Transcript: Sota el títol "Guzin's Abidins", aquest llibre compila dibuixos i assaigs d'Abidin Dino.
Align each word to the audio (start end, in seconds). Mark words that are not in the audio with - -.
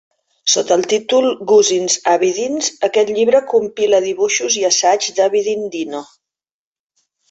Sota 0.53 0.77
el 0.79 0.85
títol 0.93 1.27
"Guzin's 1.51 1.99
Abidins", 2.15 2.71
aquest 2.89 3.13
llibre 3.21 3.45
compila 3.55 4.03
dibuixos 4.09 4.61
i 4.65 4.69
assaigs 4.75 5.15
d'Abidin 5.21 5.67
Dino. 5.79 6.07